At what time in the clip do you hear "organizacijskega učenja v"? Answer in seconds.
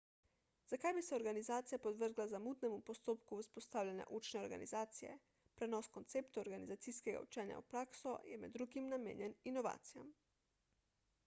6.47-7.69